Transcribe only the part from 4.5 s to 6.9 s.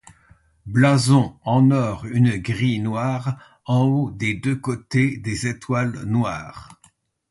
côtés, des étoiles noires.